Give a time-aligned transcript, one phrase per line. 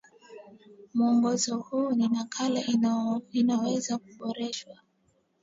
[0.93, 2.61] Mwongozo huu ni nakala
[3.33, 4.77] inayoweza kuboreshwa